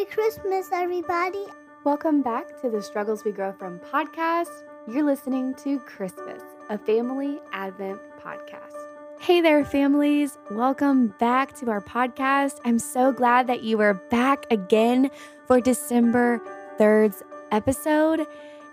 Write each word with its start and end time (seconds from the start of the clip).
Merry 0.00 0.12
Christmas, 0.12 0.68
everybody. 0.72 1.44
Welcome 1.84 2.22
back 2.22 2.58
to 2.62 2.70
the 2.70 2.80
Struggles 2.80 3.22
We 3.22 3.32
Grow 3.32 3.52
From 3.52 3.78
podcast. 3.80 4.48
You're 4.88 5.02
listening 5.02 5.54
to 5.56 5.78
Christmas, 5.80 6.42
a 6.70 6.78
family 6.78 7.38
Advent 7.52 8.00
podcast. 8.18 8.72
Hey 9.20 9.42
there, 9.42 9.62
families. 9.62 10.38
Welcome 10.50 11.08
back 11.18 11.54
to 11.58 11.68
our 11.68 11.82
podcast. 11.82 12.60
I'm 12.64 12.78
so 12.78 13.12
glad 13.12 13.46
that 13.48 13.62
you 13.62 13.78
are 13.82 13.92
back 13.92 14.46
again 14.50 15.10
for 15.46 15.60
December 15.60 16.40
3rd's 16.78 17.22
episode. 17.50 18.26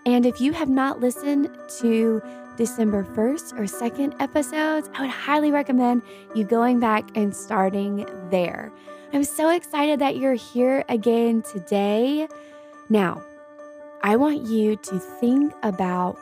And 0.05 0.25
if 0.25 0.39
you 0.39 0.53
have 0.53 0.69
not 0.69 1.01
listened 1.01 1.49
to 1.79 2.21
December 2.55 3.03
1st 3.03 3.59
or 3.59 3.63
2nd 3.63 4.15
episodes, 4.21 4.89
I 4.93 5.01
would 5.01 5.09
highly 5.09 5.51
recommend 5.51 6.03
you 6.35 6.45
going 6.45 6.79
back 6.79 7.05
and 7.15 7.35
starting 7.35 8.07
there. 8.29 8.71
I'm 9.13 9.23
so 9.23 9.49
excited 9.49 9.99
that 9.99 10.17
you're 10.17 10.33
here 10.33 10.83
again 10.89 11.41
today. 11.41 12.27
Now, 12.89 13.23
I 14.03 14.17
want 14.17 14.47
you 14.47 14.75
to 14.75 14.99
think 14.99 15.53
about 15.63 16.17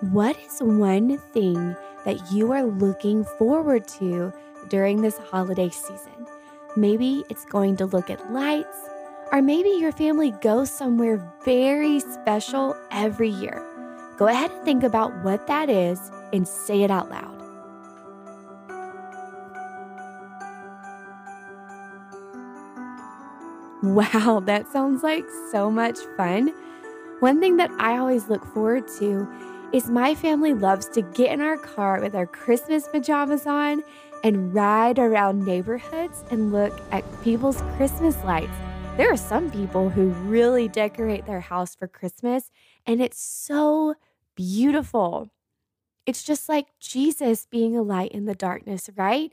what 0.00 0.36
is 0.38 0.60
one 0.60 1.18
thing 1.18 1.76
that 2.06 2.32
you 2.32 2.50
are 2.52 2.62
looking 2.62 3.24
forward 3.38 3.86
to 3.98 4.32
during 4.68 5.02
this 5.02 5.18
holiday 5.18 5.68
season. 5.68 6.26
Maybe 6.74 7.22
it's 7.28 7.44
going 7.44 7.76
to 7.76 7.86
look 7.86 8.08
at 8.08 8.32
lights, 8.32 8.78
or 9.30 9.42
maybe 9.42 9.68
your 9.68 9.92
family 9.92 10.30
goes 10.40 10.70
somewhere 10.70 11.22
very 11.44 12.00
special 12.00 12.74
every 12.90 13.28
year. 13.28 13.62
Go 14.16 14.26
ahead 14.26 14.50
and 14.50 14.64
think 14.64 14.84
about 14.84 15.14
what 15.22 15.46
that 15.48 15.68
is 15.68 16.10
and 16.32 16.48
say 16.48 16.82
it 16.82 16.90
out 16.90 17.10
loud. 17.10 17.31
Wow, 23.82 24.40
that 24.46 24.68
sounds 24.68 25.02
like 25.02 25.24
so 25.50 25.70
much 25.70 25.98
fun. 26.16 26.54
One 27.18 27.40
thing 27.40 27.56
that 27.56 27.70
I 27.78 27.98
always 27.98 28.28
look 28.28 28.44
forward 28.46 28.86
to 28.98 29.28
is 29.72 29.88
my 29.88 30.14
family 30.14 30.54
loves 30.54 30.86
to 30.90 31.02
get 31.02 31.32
in 31.32 31.40
our 31.40 31.56
car 31.56 32.00
with 32.00 32.14
our 32.14 32.26
Christmas 32.26 32.86
pajamas 32.86 33.46
on 33.46 33.82
and 34.22 34.54
ride 34.54 34.98
around 35.00 35.44
neighborhoods 35.44 36.22
and 36.30 36.52
look 36.52 36.80
at 36.92 37.04
people's 37.22 37.60
Christmas 37.76 38.16
lights. 38.22 38.52
There 38.96 39.12
are 39.12 39.16
some 39.16 39.50
people 39.50 39.88
who 39.88 40.10
really 40.10 40.68
decorate 40.68 41.26
their 41.26 41.40
house 41.40 41.74
for 41.74 41.88
Christmas, 41.88 42.50
and 42.86 43.00
it's 43.00 43.20
so 43.20 43.94
beautiful. 44.36 45.30
It's 46.06 46.22
just 46.22 46.48
like 46.48 46.66
Jesus 46.78 47.46
being 47.50 47.76
a 47.76 47.82
light 47.82 48.12
in 48.12 48.26
the 48.26 48.34
darkness, 48.34 48.90
right? 48.96 49.32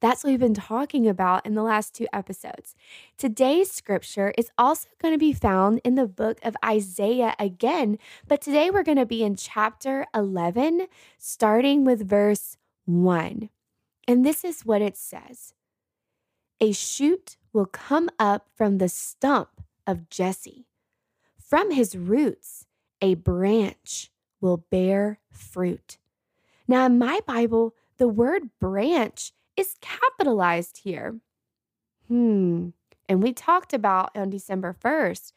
That's 0.00 0.22
what 0.22 0.30
we've 0.30 0.38
been 0.38 0.54
talking 0.54 1.08
about 1.08 1.44
in 1.44 1.54
the 1.54 1.62
last 1.62 1.94
two 1.94 2.06
episodes. 2.12 2.74
Today's 3.16 3.70
scripture 3.70 4.32
is 4.38 4.50
also 4.56 4.88
going 5.00 5.14
to 5.14 5.18
be 5.18 5.32
found 5.32 5.80
in 5.84 5.96
the 5.96 6.06
book 6.06 6.38
of 6.42 6.56
Isaiah 6.64 7.34
again, 7.38 7.98
but 8.26 8.40
today 8.40 8.70
we're 8.70 8.84
going 8.84 8.98
to 8.98 9.06
be 9.06 9.22
in 9.22 9.36
chapter 9.36 10.06
11, 10.14 10.86
starting 11.18 11.84
with 11.84 12.08
verse 12.08 12.56
1. 12.84 13.50
And 14.06 14.24
this 14.24 14.44
is 14.44 14.64
what 14.64 14.82
it 14.82 14.96
says 14.96 15.52
A 16.60 16.72
shoot 16.72 17.36
will 17.52 17.66
come 17.66 18.08
up 18.18 18.48
from 18.54 18.78
the 18.78 18.88
stump 18.88 19.62
of 19.86 20.08
Jesse, 20.08 20.66
from 21.38 21.70
his 21.70 21.96
roots, 21.96 22.66
a 23.00 23.14
branch 23.14 24.10
will 24.40 24.58
bear 24.70 25.18
fruit. 25.30 25.98
Now, 26.66 26.86
in 26.86 26.98
my 26.98 27.20
Bible, 27.26 27.74
the 27.96 28.08
word 28.08 28.50
branch 28.60 29.32
is 29.58 29.74
capitalized 29.80 30.78
here. 30.84 31.16
Hmm. 32.06 32.68
And 33.08 33.22
we 33.22 33.32
talked 33.32 33.72
about 33.72 34.16
on 34.16 34.30
December 34.30 34.76
1st, 34.82 35.32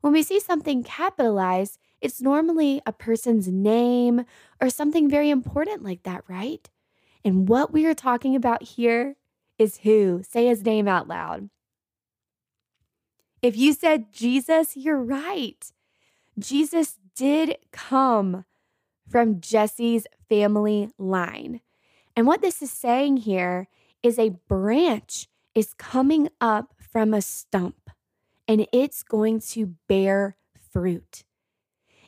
when 0.00 0.12
we 0.12 0.22
see 0.22 0.40
something 0.40 0.82
capitalized, 0.82 1.78
it's 2.00 2.22
normally 2.22 2.80
a 2.86 2.92
person's 2.92 3.48
name 3.48 4.24
or 4.60 4.70
something 4.70 5.10
very 5.10 5.30
important 5.30 5.82
like 5.82 6.04
that, 6.04 6.24
right? 6.28 6.68
And 7.24 7.48
what 7.48 7.72
we 7.72 7.84
are 7.86 7.94
talking 7.94 8.36
about 8.36 8.62
here 8.62 9.16
is 9.58 9.78
who? 9.78 10.22
Say 10.22 10.46
his 10.46 10.64
name 10.64 10.88
out 10.88 11.08
loud. 11.08 11.50
If 13.42 13.56
you 13.56 13.72
said 13.72 14.12
Jesus, 14.12 14.76
you're 14.76 15.02
right. 15.02 15.70
Jesus 16.38 16.96
did 17.14 17.56
come 17.72 18.44
from 19.08 19.40
Jesse's 19.40 20.06
family 20.28 20.90
line. 20.98 21.60
And 22.16 22.26
what 22.26 22.40
this 22.40 22.62
is 22.62 22.72
saying 22.72 23.18
here 23.18 23.68
is 24.02 24.18
a 24.18 24.30
branch 24.48 25.28
is 25.54 25.74
coming 25.74 26.28
up 26.40 26.74
from 26.78 27.12
a 27.12 27.20
stump 27.20 27.90
and 28.48 28.66
it's 28.72 29.02
going 29.02 29.40
to 29.40 29.74
bear 29.88 30.36
fruit. 30.72 31.24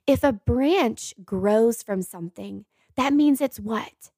If 0.07 0.25
a 0.25 0.33
branch 0.33 1.13
grows 1.25 1.83
from 1.83 2.01
something, 2.01 2.65
that 2.97 3.13
means 3.13 3.41
it's 3.41 3.61
what? 3.61 4.11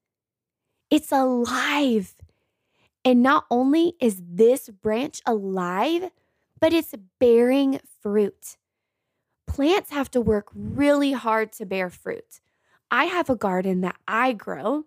It's 0.90 1.10
alive. 1.10 2.14
And 3.04 3.22
not 3.22 3.46
only 3.50 3.94
is 4.00 4.22
this 4.24 4.68
branch 4.68 5.20
alive, 5.26 6.10
but 6.60 6.72
it's 6.72 6.94
bearing 7.18 7.80
fruit. 8.00 8.56
Plants 9.46 9.90
have 9.90 10.10
to 10.12 10.20
work 10.20 10.48
really 10.54 11.12
hard 11.12 11.52
to 11.54 11.66
bear 11.66 11.90
fruit. 11.90 12.40
I 12.90 13.06
have 13.06 13.30
a 13.30 13.36
garden 13.36 13.80
that 13.80 13.96
I 14.06 14.32
grow, 14.32 14.84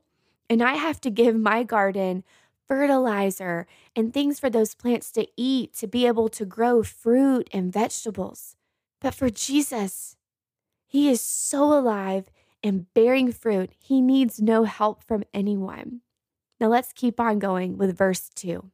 and 0.53 0.62
I 0.62 0.75
have 0.75 1.02
to 1.02 1.09
give 1.09 1.36
my 1.36 1.64
garden 1.64 2.24
fertilizer 2.68 3.66
and 3.96 4.14
things 4.14 4.40
for 4.40 4.52
those 4.52 4.75
plants 4.75 5.12
to 5.14 5.28
eat 5.36 5.74
to 5.74 5.88
be 5.88 6.06
able 6.06 6.30
to 6.30 6.46
grow 6.46 6.84
fruit 6.84 7.50
and 7.52 7.74
vegetables. 7.74 8.56
But 9.02 9.16
for 9.16 9.31
Jesus, 9.31 10.16
he 10.86 11.09
is 11.09 11.22
so 11.22 11.74
alive 11.74 12.30
and 12.63 12.94
bearing 12.94 13.31
fruit, 13.31 13.72
he 13.80 14.00
needs 14.00 14.40
no 14.40 14.63
help 14.63 15.03
from 15.03 15.24
anyone. 15.34 16.02
Now 16.59 16.68
let's 16.68 16.94
keep 16.94 17.19
on 17.19 17.40
going 17.40 17.78
with 17.78 17.97
verse 17.97 18.30
2. 18.36 18.69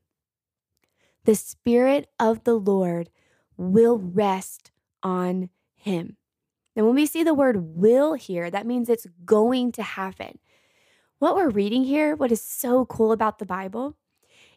The 1.23 1.35
Spirit 1.35 2.09
of 2.19 2.43
the 2.43 2.55
Lord 2.55 3.09
will 3.55 3.97
rest 3.97 4.71
on 5.01 5.49
him. 5.75 6.17
Now, 6.75 6.85
when 6.85 6.95
we 6.95 7.05
see 7.05 7.23
the 7.23 7.33
word 7.33 7.77
will 7.77 8.13
here, 8.13 8.51
that 8.51 8.67
means 8.67 8.89
it's 8.89 9.07
going 9.25 9.71
to 9.73 9.83
happen 9.83 10.39
what 11.19 11.35
we're 11.35 11.49
reading 11.49 11.83
here, 11.83 12.15
what 12.15 12.31
is 12.31 12.41
so 12.41 12.85
cool 12.85 13.11
about 13.11 13.39
the 13.39 13.45
Bible, 13.45 13.95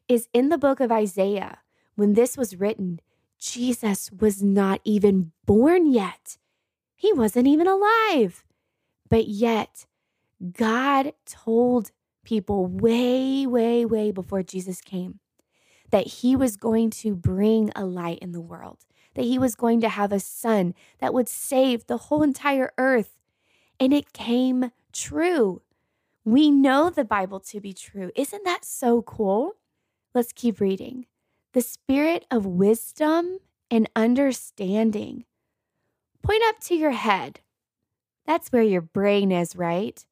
is 0.08 0.28
in 0.32 0.48
the 0.48 0.58
book 0.58 0.80
of 0.80 0.90
Isaiah, 0.90 1.58
when 1.94 2.14
this 2.14 2.36
was 2.36 2.56
written, 2.56 3.00
Jesus 3.38 4.10
was 4.12 4.42
not 4.42 4.80
even 4.84 5.32
born 5.44 5.92
yet. 5.92 6.38
He 6.94 7.12
wasn't 7.12 7.48
even 7.48 7.66
alive. 7.66 8.44
But 9.10 9.26
yet, 9.26 9.86
God 10.52 11.12
told 11.26 11.90
people 12.24 12.66
way, 12.66 13.46
way, 13.46 13.84
way 13.84 14.12
before 14.12 14.42
Jesus 14.42 14.80
came 14.80 15.18
that 15.90 16.06
he 16.06 16.34
was 16.34 16.56
going 16.56 16.88
to 16.88 17.14
bring 17.14 17.70
a 17.76 17.84
light 17.84 18.18
in 18.20 18.32
the 18.32 18.40
world, 18.40 18.78
that 19.14 19.24
he 19.24 19.38
was 19.38 19.54
going 19.54 19.80
to 19.82 19.90
have 19.90 20.10
a 20.10 20.18
son 20.18 20.74
that 21.00 21.12
would 21.12 21.28
save 21.28 21.86
the 21.86 21.98
whole 21.98 22.22
entire 22.22 22.72
earth. 22.78 23.18
And 23.78 23.92
it 23.92 24.12
came 24.12 24.72
true. 24.92 25.60
We 26.24 26.50
know 26.50 26.88
the 26.88 27.04
Bible 27.04 27.40
to 27.40 27.60
be 27.60 27.72
true. 27.72 28.10
Isn't 28.14 28.44
that 28.44 28.64
so 28.64 29.02
cool? 29.02 29.56
Let's 30.14 30.32
keep 30.32 30.60
reading. 30.60 31.06
The 31.52 31.60
spirit 31.60 32.26
of 32.30 32.46
wisdom 32.46 33.38
and 33.70 33.90
understanding. 33.96 35.24
Point 36.22 36.42
up 36.46 36.60
to 36.60 36.74
your 36.74 36.92
head. 36.92 37.40
That's 38.26 38.52
where 38.52 38.62
your 38.62 38.80
brain 38.80 39.32
is, 39.32 39.56
right? 39.56 40.04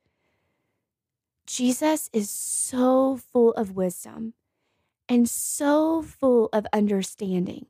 Jesus 1.46 2.10
is 2.12 2.28
so 2.30 3.16
full 3.16 3.52
of 3.52 3.76
wisdom 3.76 4.34
and 5.08 5.28
so 5.28 6.02
full 6.02 6.48
of 6.52 6.66
understanding. 6.72 7.66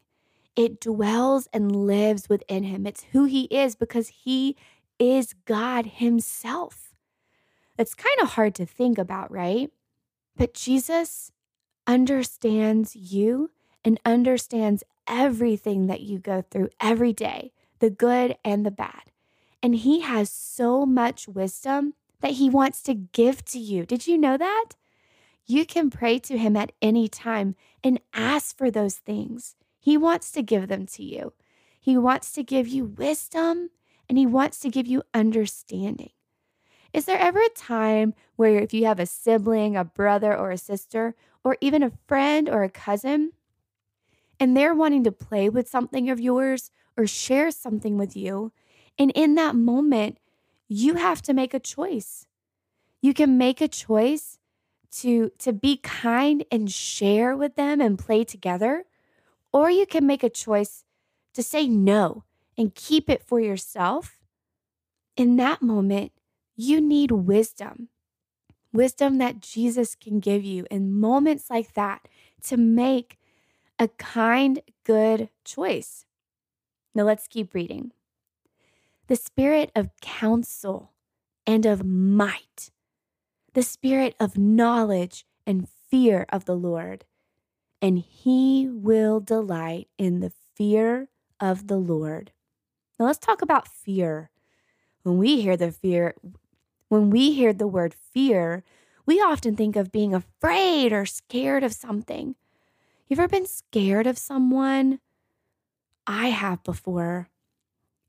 It 0.57 0.81
dwells 0.81 1.49
and 1.53 1.87
lives 1.87 2.29
within 2.29 2.65
him. 2.65 2.87
It's 2.87 3.05
who 3.13 3.25
he 3.25 3.45
is 3.45 3.75
because 3.75 4.09
he 4.09 4.57
is 4.99 5.35
God 5.45 5.87
himself. 5.87 6.90
It's 7.81 7.95
kind 7.95 8.21
of 8.21 8.33
hard 8.33 8.55
to 8.57 8.67
think 8.67 8.99
about, 8.99 9.33
right? 9.33 9.71
But 10.37 10.53
Jesus 10.53 11.33
understands 11.87 12.95
you 12.95 13.51
and 13.83 13.99
understands 14.05 14.85
everything 15.09 15.87
that 15.87 16.03
you 16.03 16.19
go 16.19 16.43
through 16.43 16.69
every 16.79 17.15
day, 17.15 17.53
the 17.79 17.89
good 17.89 18.37
and 18.45 18.67
the 18.67 18.71
bad. 18.71 19.11
And 19.63 19.75
he 19.75 20.01
has 20.01 20.29
so 20.29 20.85
much 20.85 21.27
wisdom 21.27 21.95
that 22.21 22.33
he 22.33 22.51
wants 22.51 22.83
to 22.83 22.93
give 22.93 23.47
to 23.47 23.59
you. 23.59 23.87
Did 23.87 24.07
you 24.07 24.19
know 24.19 24.37
that? 24.37 24.73
You 25.47 25.65
can 25.65 25.89
pray 25.89 26.19
to 26.19 26.37
him 26.37 26.57
at 26.57 26.73
any 26.83 27.09
time 27.09 27.57
and 27.83 27.99
ask 28.13 28.55
for 28.59 28.71
those 28.71 28.97
things. 28.97 29.57
He 29.79 29.97
wants 29.97 30.31
to 30.33 30.43
give 30.43 30.69
them 30.69 30.85
to 30.89 31.03
you. 31.03 31.33
He 31.81 31.97
wants 31.97 32.31
to 32.33 32.43
give 32.43 32.69
you 32.69 32.85
wisdom 32.85 33.71
and 34.07 34.19
he 34.19 34.27
wants 34.27 34.61
to 34.61 34.69
give 34.69 34.87
you 34.87 35.03
understanding. 35.15 36.11
Is 36.93 37.05
there 37.05 37.19
ever 37.19 37.41
a 37.41 37.49
time 37.51 38.15
where 38.37 38.59
if 38.59 38.75
you 38.75 38.87
have 38.87 38.99
a 38.99 39.07
sibling, 39.07 39.77
a 39.77 39.85
brother, 39.85 40.37
or 40.37 40.51
a 40.51 40.59
sister, 40.59 41.15
or 41.45 41.57
even 41.61 41.83
a 41.83 41.93
friend 42.07 42.49
or 42.49 42.63
a 42.63 42.71
cousin, 42.71 43.33
and 44.39 44.57
they're 44.57 44.75
wanting 44.75 45.05
to 45.05 45.13
play 45.13 45.49
with 45.49 45.69
something 45.69 46.11
of 46.11 46.19
yours 46.19 46.71
or 46.97 47.07
share 47.07 47.51
something 47.51 47.99
with 47.99 48.17
you. 48.17 48.53
And 48.99 49.13
in 49.15 49.35
that 49.37 49.55
moment, 49.55 50.19
you 50.67 50.95
have 50.95 51.23
to 51.23 51.35
make 51.35 51.55
a 51.55 51.61
choice. 51.61 52.27
You 53.01 53.15
can 53.15 53.39
make 53.39 53.61
a 53.61 53.69
choice 53.69 54.39
to, 54.93 55.31
to 55.39 55.53
be 55.53 55.77
kind 55.77 56.45
and 56.51 56.71
share 56.71 57.37
with 57.37 57.55
them 57.55 57.81
and 57.81 57.99
play 57.99 58.25
together, 58.25 58.85
or 59.53 59.71
you 59.71 59.87
can 59.87 60.07
make 60.07 60.23
a 60.23 60.31
choice 60.31 60.85
to 61.35 61.43
say 61.43 61.69
no 61.69 62.25
and 62.59 62.75
keep 62.75 63.09
it 63.09 63.23
for 63.23 63.41
yourself. 63.41 64.19
In 65.17 65.37
that 65.37 65.63
moment, 65.63 66.13
you 66.61 66.81
need 66.81 67.11
wisdom 67.11 67.89
wisdom 68.73 69.19
that 69.19 69.41
Jesus 69.41 69.95
can 69.95 70.21
give 70.21 70.45
you 70.45 70.67
in 70.71 70.93
moments 70.93 71.51
like 71.51 71.75
that 71.75 72.07
to 72.43 72.57
make 72.57 73.19
a 73.79 73.89
kind, 73.89 74.61
good 74.85 75.31
choice. 75.45 76.05
Now 76.95 77.05
let's 77.05 77.27
keep 77.27 77.55
reading. 77.55 77.93
The 79.09 79.17
spirit 79.17 79.73
of 79.75 79.91
counsel 80.01 80.93
and 81.47 81.67
of 81.67 81.85
might, 81.85 82.71
the 83.55 83.63
spirit 83.63 84.15
of 84.21 84.39
knowledge 84.39 85.25
and 85.47 85.69
fear 85.91 86.27
of 86.29 86.45
the 86.45 86.55
Lord, 86.55 87.05
and 87.83 87.99
he 87.99 88.69
will 88.71 89.21
delight 89.21 89.89
in 89.99 90.21
the 90.21 90.33
fear 90.55 91.09
of 91.41 91.67
the 91.67 91.79
Lord. 91.79 92.33
Now 92.99 93.07
let's 93.07 93.19
talk 93.19 93.43
about 93.43 93.67
fear. 93.67 94.31
When 95.03 95.17
we 95.17 95.41
hear 95.41 95.57
the 95.57 95.73
fear, 95.73 96.15
when 96.91 97.09
we 97.09 97.33
hear 97.33 97.53
the 97.53 97.69
word 97.69 97.95
fear, 97.95 98.65
we 99.07 99.21
often 99.21 99.57
think 99.57 99.77
of 99.77 99.93
being 99.93 100.13
afraid 100.13 100.93
or 100.93 101.07
scared 101.07 101.63
of 101.63 101.73
something. 101.73 102.35
You 103.07 103.15
ever 103.15 103.29
been 103.29 103.47
scared 103.47 104.09
of 104.09 104.19
someone? 104.19 104.99
I 106.05 106.29
have 106.29 106.65
before. 106.65 107.29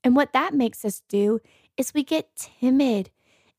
And 0.03 0.15
what 0.15 0.33
that 0.33 0.55
makes 0.55 0.83
us 0.83 1.03
do 1.07 1.39
is 1.77 1.93
we 1.93 2.03
get 2.03 2.35
timid 2.35 3.11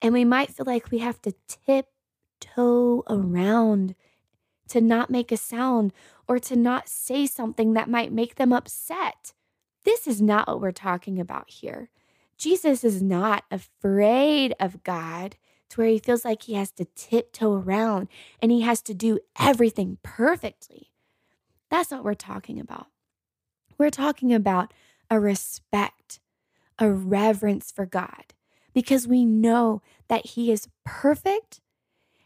and 0.02 0.12
we 0.12 0.24
might 0.24 0.50
feel 0.50 0.66
like 0.66 0.90
we 0.90 0.98
have 0.98 1.22
to 1.22 1.34
tiptoe 1.46 3.04
around 3.08 3.94
to 4.70 4.80
not 4.80 5.08
make 5.08 5.30
a 5.30 5.36
sound 5.36 5.92
or 6.26 6.40
to 6.40 6.56
not 6.56 6.88
say 6.88 7.26
something 7.26 7.74
that 7.74 7.88
might 7.88 8.10
make 8.10 8.34
them 8.34 8.52
upset. 8.52 9.32
This 9.84 10.08
is 10.08 10.20
not 10.20 10.48
what 10.48 10.60
we're 10.60 10.72
talking 10.72 11.20
about 11.20 11.48
here. 11.48 11.90
Jesus 12.42 12.82
is 12.82 13.00
not 13.00 13.44
afraid 13.52 14.52
of 14.58 14.82
God 14.82 15.36
to 15.70 15.76
where 15.80 15.86
he 15.86 16.00
feels 16.00 16.24
like 16.24 16.42
he 16.42 16.54
has 16.54 16.72
to 16.72 16.86
tiptoe 16.96 17.52
around 17.52 18.08
and 18.40 18.50
he 18.50 18.62
has 18.62 18.82
to 18.82 18.94
do 18.94 19.20
everything 19.38 19.98
perfectly. 20.02 20.90
That's 21.70 21.92
what 21.92 22.02
we're 22.02 22.14
talking 22.14 22.58
about. 22.58 22.88
We're 23.78 23.90
talking 23.90 24.34
about 24.34 24.74
a 25.08 25.20
respect, 25.20 26.18
a 26.80 26.90
reverence 26.90 27.70
for 27.70 27.86
God, 27.86 28.34
because 28.74 29.06
we 29.06 29.24
know 29.24 29.80
that 30.08 30.26
he 30.26 30.50
is 30.50 30.66
perfect, 30.84 31.60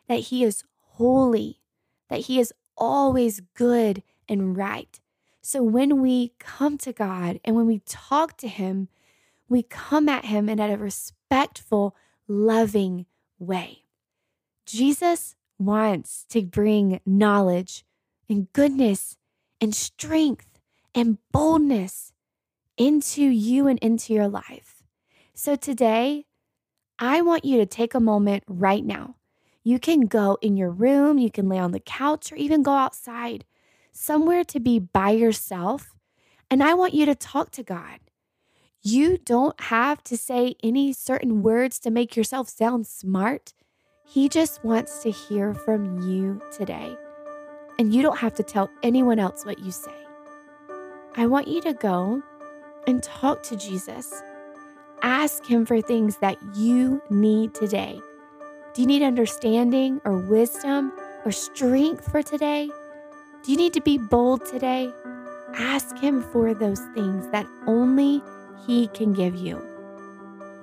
that 0.08 0.20
he 0.20 0.44
is 0.44 0.64
holy, 0.92 1.60
that 2.08 2.20
he 2.20 2.40
is 2.40 2.54
always 2.74 3.42
good 3.54 4.02
and 4.30 4.56
right. 4.56 4.98
So 5.42 5.62
when 5.62 6.00
we 6.00 6.32
come 6.38 6.78
to 6.78 6.94
God 6.94 7.38
and 7.44 7.54
when 7.54 7.66
we 7.66 7.80
talk 7.80 8.38
to 8.38 8.48
him, 8.48 8.88
we 9.48 9.62
come 9.62 10.08
at 10.08 10.24
him 10.24 10.48
in 10.48 10.58
a 10.60 10.76
respectful, 10.76 11.94
loving 12.28 13.06
way. 13.38 13.84
Jesus 14.64 15.34
wants 15.58 16.24
to 16.30 16.42
bring 16.42 17.00
knowledge 17.06 17.84
and 18.28 18.52
goodness 18.52 19.16
and 19.60 19.74
strength 19.74 20.58
and 20.94 21.18
boldness 21.32 22.12
into 22.76 23.22
you 23.22 23.66
and 23.66 23.78
into 23.78 24.12
your 24.12 24.28
life. 24.28 24.82
So 25.34 25.54
today, 25.54 26.26
I 26.98 27.20
want 27.22 27.44
you 27.44 27.58
to 27.58 27.66
take 27.66 27.94
a 27.94 28.00
moment 28.00 28.44
right 28.48 28.84
now. 28.84 29.16
You 29.62 29.78
can 29.78 30.02
go 30.02 30.38
in 30.40 30.56
your 30.56 30.70
room, 30.70 31.18
you 31.18 31.30
can 31.30 31.48
lay 31.48 31.58
on 31.58 31.72
the 31.72 31.80
couch, 31.80 32.32
or 32.32 32.36
even 32.36 32.62
go 32.62 32.72
outside, 32.72 33.44
somewhere 33.92 34.44
to 34.44 34.60
be 34.60 34.78
by 34.78 35.10
yourself. 35.10 35.94
And 36.50 36.62
I 36.62 36.74
want 36.74 36.94
you 36.94 37.04
to 37.06 37.14
talk 37.14 37.50
to 37.52 37.62
God. 37.62 37.98
You 38.88 39.18
don't 39.18 39.60
have 39.62 40.04
to 40.04 40.16
say 40.16 40.54
any 40.62 40.92
certain 40.92 41.42
words 41.42 41.80
to 41.80 41.90
make 41.90 42.14
yourself 42.14 42.48
sound 42.48 42.86
smart. 42.86 43.52
He 44.06 44.28
just 44.28 44.62
wants 44.62 45.02
to 45.02 45.10
hear 45.10 45.54
from 45.54 46.08
you 46.08 46.40
today. 46.56 46.96
And 47.80 47.92
you 47.92 48.00
don't 48.00 48.18
have 48.18 48.36
to 48.36 48.44
tell 48.44 48.70
anyone 48.84 49.18
else 49.18 49.44
what 49.44 49.58
you 49.58 49.72
say. 49.72 49.90
I 51.16 51.26
want 51.26 51.48
you 51.48 51.60
to 51.62 51.72
go 51.72 52.22
and 52.86 53.02
talk 53.02 53.42
to 53.44 53.56
Jesus. 53.56 54.22
Ask 55.02 55.44
him 55.44 55.66
for 55.66 55.80
things 55.80 56.18
that 56.18 56.38
you 56.54 57.02
need 57.10 57.56
today. 57.56 58.00
Do 58.74 58.82
you 58.82 58.86
need 58.86 59.02
understanding 59.02 60.00
or 60.04 60.16
wisdom 60.16 60.92
or 61.24 61.32
strength 61.32 62.08
for 62.12 62.22
today? 62.22 62.70
Do 63.42 63.50
you 63.50 63.58
need 63.58 63.72
to 63.72 63.80
be 63.80 63.98
bold 63.98 64.46
today? 64.46 64.92
Ask 65.56 65.98
him 65.98 66.22
for 66.22 66.54
those 66.54 66.82
things 66.94 67.26
that 67.32 67.46
only 67.66 68.22
he 68.66 68.88
can 68.88 69.12
give 69.12 69.34
you. 69.34 69.62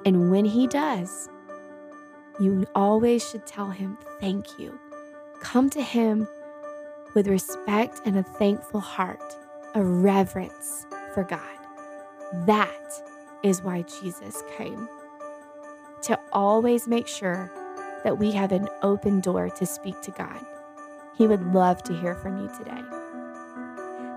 And 0.05 0.29
when 0.29 0.45
He 0.45 0.67
does, 0.67 1.29
you 2.39 2.65
always 2.75 3.27
should 3.27 3.45
tell 3.45 3.69
Him, 3.69 3.97
Thank 4.19 4.59
you. 4.59 4.79
Come 5.41 5.69
to 5.71 5.81
Him 5.81 6.27
with 7.13 7.27
respect 7.27 8.01
and 8.05 8.17
a 8.17 8.23
thankful 8.23 8.79
heart, 8.79 9.21
a 9.75 9.83
reverence 9.83 10.85
for 11.13 11.23
God. 11.23 11.39
That 12.45 12.69
is 13.43 13.61
why 13.61 13.83
Jesus 13.83 14.43
came 14.57 14.87
to 16.03 16.19
always 16.31 16.87
make 16.87 17.07
sure 17.07 17.51
that 18.03 18.17
we 18.17 18.31
have 18.31 18.51
an 18.51 18.67
open 18.81 19.21
door 19.21 19.49
to 19.49 19.65
speak 19.65 20.01
to 20.01 20.11
God. 20.11 20.45
He 21.17 21.27
would 21.27 21.53
love 21.53 21.83
to 21.83 21.93
hear 21.93 22.15
from 22.15 22.41
you 22.41 22.49
today. 22.57 22.81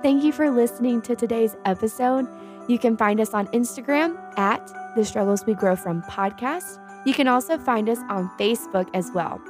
Thank 0.03 0.25
you 0.25 0.33
for 0.33 0.51
listening 0.51 1.03
to 1.03 1.15
today's 1.15 1.57
episode. 1.65 2.27
You 2.69 2.79
can 2.79 2.97
find 2.97 3.21
us 3.21 3.35
on 3.35 3.47
Instagram 3.49 4.17
at 4.39 4.67
The 4.97 5.05
Struggles 5.05 5.45
We 5.47 5.55
Grow 5.55 5.77
From 5.77 6.03
Podcast. 6.03 6.81
You 7.05 7.15
can 7.15 7.29
also 7.29 7.59
find 7.59 7.89
us 7.89 7.99
on 8.09 8.29
Facebook 8.39 8.89
as 8.95 9.11
well. 9.15 9.41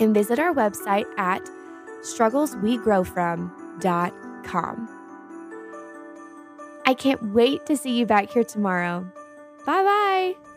And 0.00 0.12
visit 0.12 0.38
our 0.38 0.52
website 0.52 1.06
at 1.18 1.48
struggleswegrowfrom.com. 2.02 4.88
I 6.86 6.94
can't 6.94 7.22
wait 7.32 7.66
to 7.66 7.76
see 7.76 7.96
you 7.96 8.06
back 8.06 8.30
here 8.30 8.44
tomorrow. 8.44 9.06
Bye 9.64 9.84
bye. 9.84 10.49